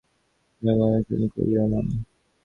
যাও 0.61 0.73
আমার 0.75 0.89
অনুসরণ 0.89 1.23
করিও 1.33 1.65
না। 1.71 1.79